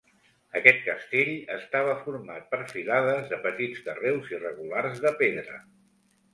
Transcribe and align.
Aquest 0.59 0.79
castell 0.85 1.29
estava 1.57 1.93
format 2.07 2.49
per 2.55 2.61
filades 2.73 3.29
de 3.35 3.41
petits 3.45 3.87
carreus 3.91 4.35
irregulars 4.39 5.07
de 5.09 5.17
pedra. 5.25 5.65